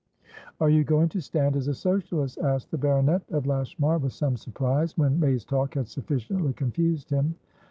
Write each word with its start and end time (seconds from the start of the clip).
"Are 0.59 0.71
you 0.71 0.83
going 0.83 1.09
to 1.09 1.21
stand 1.21 1.55
as 1.55 1.67
a 1.67 1.75
Socialist?" 1.75 2.39
asked 2.39 2.71
the 2.71 2.77
baronet 2.79 3.21
of 3.29 3.45
Lashmar, 3.45 3.99
with 3.99 4.13
some 4.13 4.35
surprise, 4.35 4.97
when 4.97 5.19
May's 5.19 5.45
talk 5.45 5.75
had 5.75 5.87
sufficiently 5.87 6.53
confused 6.53 7.11
him. 7.11 7.35